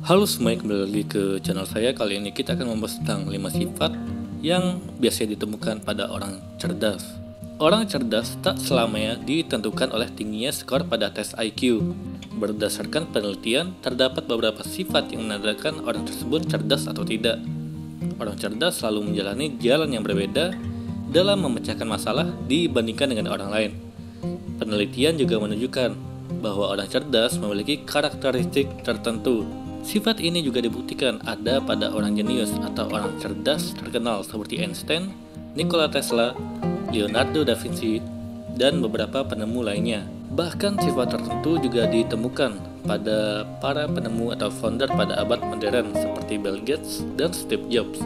[0.00, 1.92] Halo semuanya, kembali lagi ke channel saya.
[1.92, 3.92] Kali ini kita akan membahas tentang 5 sifat
[4.40, 7.04] yang biasanya ditemukan pada orang cerdas.
[7.60, 11.92] Orang cerdas tak selamanya ditentukan oleh tingginya skor pada tes IQ.
[12.40, 17.36] Berdasarkan penelitian, terdapat beberapa sifat yang menandakan orang tersebut cerdas atau tidak.
[18.16, 20.56] Orang cerdas selalu menjalani jalan yang berbeda
[21.12, 23.70] dalam memecahkan masalah dibandingkan dengan orang lain.
[24.56, 29.44] Penelitian juga menunjukkan bahwa orang cerdas memiliki karakteristik tertentu
[29.82, 35.10] Sifat ini juga dibuktikan ada pada orang jenius atau orang cerdas terkenal seperti Einstein,
[35.58, 36.38] Nikola Tesla,
[36.94, 37.98] Leonardo da Vinci,
[38.54, 40.06] dan beberapa penemu lainnya.
[40.32, 42.56] Bahkan sifat tertentu juga ditemukan
[42.88, 48.00] pada para penemu atau founder pada abad modern seperti Bill Gates dan Steve Jobs.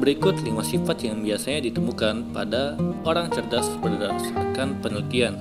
[0.00, 5.40] Berikut 5 sifat yang biasanya ditemukan pada orang cerdas berdasarkan penelitian.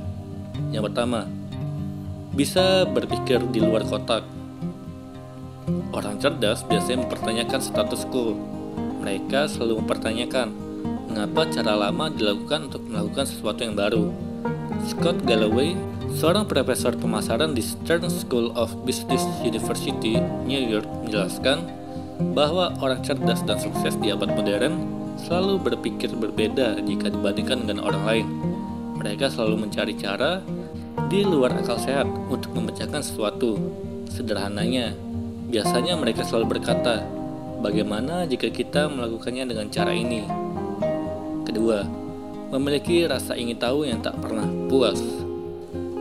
[0.76, 1.28] Yang pertama,
[2.36, 4.35] bisa berpikir di luar kotak.
[5.90, 8.38] Orang cerdas biasanya mempertanyakan status quo.
[9.02, 10.48] Mereka selalu mempertanyakan
[11.10, 14.12] mengapa cara lama dilakukan untuk melakukan sesuatu yang baru.
[14.86, 15.74] Scott Galloway,
[16.14, 21.66] seorang profesor pemasaran di Stern School of Business University, New York, menjelaskan
[22.36, 24.76] bahwa orang cerdas dan sukses di abad modern
[25.16, 28.28] selalu berpikir berbeda jika dibandingkan dengan orang lain.
[29.00, 30.44] Mereka selalu mencari cara
[31.08, 33.56] di luar akal sehat untuk memecahkan sesuatu.
[34.12, 34.96] Sederhananya,
[35.46, 37.06] Biasanya mereka selalu berkata,
[37.62, 40.26] "Bagaimana jika kita melakukannya dengan cara ini?"
[41.46, 41.86] Kedua,
[42.50, 45.00] memiliki rasa ingin tahu yang tak pernah puas.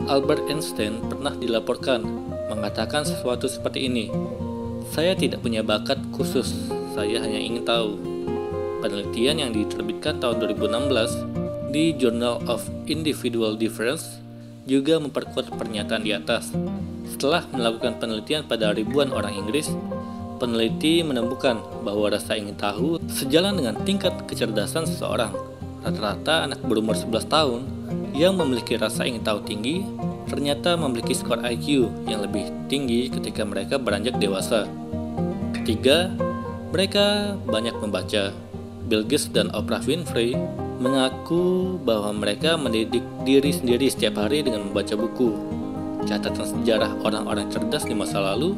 [0.05, 2.05] Albert Einstein pernah dilaporkan
[2.49, 4.09] mengatakan sesuatu seperti ini:
[4.93, 6.53] "Saya tidak punya bakat khusus,
[6.93, 7.97] saya hanya ingin tahu."
[8.85, 11.09] Penelitian yang diterbitkan tahun 2016
[11.73, 14.21] di Journal of Individual Difference
[14.69, 16.53] juga memperkuat pernyataan di atas.
[17.25, 19.73] Setelah melakukan penelitian pada ribuan orang Inggris,
[20.37, 25.33] peneliti menemukan bahwa rasa ingin tahu sejalan dengan tingkat kecerdasan seseorang.
[25.81, 27.65] Rata-rata anak berumur 11 tahun
[28.13, 29.81] yang memiliki rasa ingin tahu tinggi
[30.29, 34.69] ternyata memiliki skor IQ yang lebih tinggi ketika mereka beranjak dewasa.
[35.57, 36.13] Ketiga,
[36.69, 38.37] mereka banyak membaca.
[38.85, 40.37] Bill Gates dan Oprah Winfrey
[40.77, 45.54] mengaku bahwa mereka mendidik diri sendiri setiap hari dengan membaca buku.
[46.05, 48.53] Catatan sejarah orang-orang cerdas di masa lalu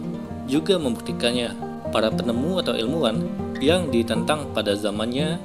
[0.47, 1.55] juga membuktikannya.
[1.87, 3.23] Para penemu atau ilmuwan
[3.63, 5.39] yang ditentang pada zamannya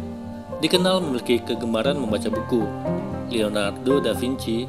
[0.58, 2.66] dikenal memiliki kegemaran membaca buku.
[3.30, 4.66] Leonardo da Vinci,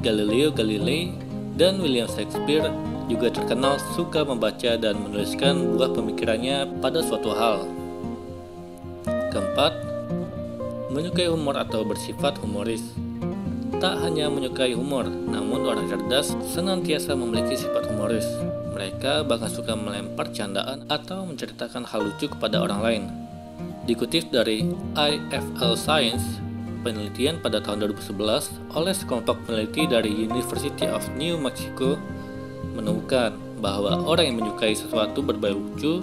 [0.00, 1.14] Galileo Galilei,
[1.58, 2.70] dan William Shakespeare
[3.06, 7.66] juga terkenal suka membaca dan menuliskan buah pemikirannya pada suatu hal.
[9.30, 9.72] Keempat,
[10.90, 13.05] menyukai humor atau bersifat humoris.
[13.76, 18.24] Tak hanya menyukai humor, namun orang cerdas senantiasa memiliki sifat humoris.
[18.72, 23.02] Mereka bahkan suka melempar candaan atau menceritakan hal lucu kepada orang lain.
[23.84, 24.64] Dikutip dari
[24.96, 26.24] IFL Science,
[26.80, 32.00] penelitian pada tahun 2011 oleh sekelompok peneliti dari University of New Mexico
[32.72, 36.00] menemukan bahwa orang yang menyukai sesuatu berbau lucu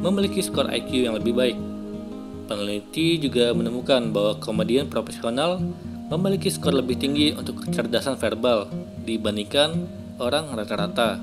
[0.00, 1.56] memiliki skor IQ yang lebih baik
[2.52, 5.62] Peneliti juga menemukan bahwa komedian profesional
[6.12, 8.68] memiliki skor lebih tinggi untuk kecerdasan verbal
[9.08, 9.88] dibandingkan
[10.20, 11.16] orang rata-rata.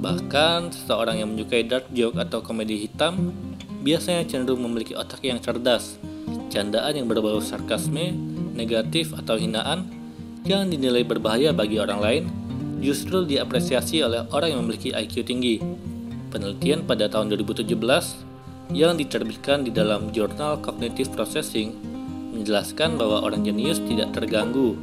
[0.00, 3.36] Bahkan seseorang yang menyukai dark joke atau komedi hitam
[3.84, 6.00] biasanya cenderung memiliki otak yang cerdas.
[6.48, 8.16] Candaan yang berbau sarkasme,
[8.56, 9.84] negatif atau hinaan
[10.48, 12.24] yang dinilai berbahaya bagi orang lain
[12.80, 15.60] justru diapresiasi oleh orang yang memiliki IQ tinggi.
[16.32, 17.76] Penelitian pada tahun 2017
[18.72, 21.89] yang diterbitkan di dalam jurnal Cognitive Processing
[22.30, 24.78] menjelaskan bahwa orang jenius tidak terganggu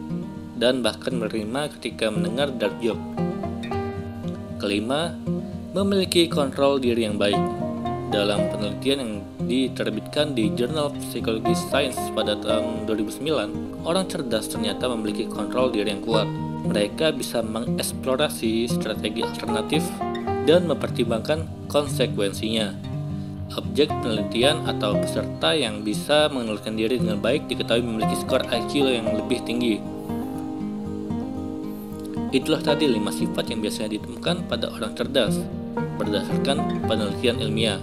[0.57, 3.01] dan bahkan menerima ketika mendengar dark joke.
[4.57, 5.13] Kelima,
[5.77, 7.37] memiliki kontrol diri yang baik.
[8.07, 9.13] Dalam penelitian yang
[9.45, 16.01] diterbitkan di Journal Psychology Science pada tahun 2009, orang cerdas ternyata memiliki kontrol diri yang
[16.01, 16.25] kuat.
[16.67, 19.83] Mereka bisa mengeksplorasi strategi alternatif
[20.47, 22.86] dan mempertimbangkan konsekuensinya
[23.55, 29.07] objek penelitian atau peserta yang bisa mengendalikan diri dengan baik diketahui memiliki skor IQ yang
[29.13, 29.79] lebih tinggi.
[32.35, 35.39] Itulah tadi 5 sifat yang biasanya ditemukan pada orang cerdas
[35.95, 37.79] berdasarkan penelitian ilmiah.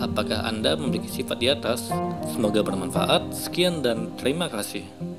[0.00, 1.92] Apakah Anda memiliki sifat di atas?
[2.32, 3.32] Semoga bermanfaat.
[3.36, 5.15] Sekian dan terima kasih.